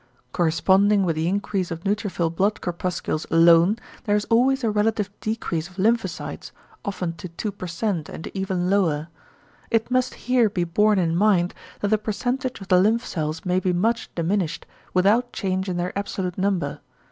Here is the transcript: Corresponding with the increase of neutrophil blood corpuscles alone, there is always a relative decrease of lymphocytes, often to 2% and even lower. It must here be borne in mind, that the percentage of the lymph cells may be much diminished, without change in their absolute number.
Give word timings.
Corresponding 0.33 1.03
with 1.03 1.15
the 1.15 1.27
increase 1.27 1.69
of 1.69 1.83
neutrophil 1.83 2.35
blood 2.35 2.59
corpuscles 2.59 3.27
alone, 3.29 3.77
there 4.05 4.15
is 4.15 4.25
always 4.31 4.63
a 4.63 4.71
relative 4.71 5.11
decrease 5.21 5.67
of 5.69 5.75
lymphocytes, 5.77 6.49
often 6.83 7.13
to 7.17 7.29
2% 7.29 8.09
and 8.09 8.27
even 8.33 8.67
lower. 8.67 9.09
It 9.69 9.91
must 9.91 10.15
here 10.15 10.49
be 10.49 10.63
borne 10.63 10.97
in 10.97 11.15
mind, 11.15 11.53
that 11.81 11.89
the 11.89 11.99
percentage 11.99 12.59
of 12.61 12.67
the 12.69 12.79
lymph 12.81 13.05
cells 13.05 13.45
may 13.45 13.59
be 13.59 13.73
much 13.73 14.09
diminished, 14.15 14.65
without 14.91 15.33
change 15.33 15.69
in 15.69 15.77
their 15.77 15.95
absolute 15.95 16.35
number. 16.35 16.79